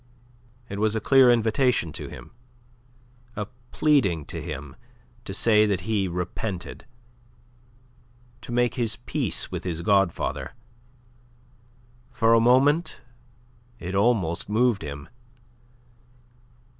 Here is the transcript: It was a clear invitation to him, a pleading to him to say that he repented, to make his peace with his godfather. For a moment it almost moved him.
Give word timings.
It 0.67 0.79
was 0.79 0.95
a 0.95 0.99
clear 0.99 1.31
invitation 1.31 1.93
to 1.93 2.07
him, 2.07 2.31
a 3.35 3.45
pleading 3.71 4.25
to 4.33 4.41
him 4.41 4.75
to 5.25 5.31
say 5.31 5.67
that 5.67 5.81
he 5.81 6.07
repented, 6.07 6.87
to 8.41 8.51
make 8.51 8.73
his 8.73 8.95
peace 8.95 9.51
with 9.51 9.63
his 9.63 9.83
godfather. 9.83 10.53
For 12.11 12.33
a 12.33 12.39
moment 12.39 13.01
it 13.77 13.93
almost 13.93 14.49
moved 14.49 14.81
him. 14.81 15.07